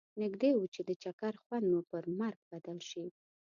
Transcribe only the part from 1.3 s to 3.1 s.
خوند مو پر مرګ بدل شي.